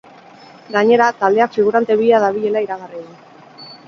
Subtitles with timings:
[0.75, 3.15] Gainera, taldeak figurante bila dabilela iragarri du.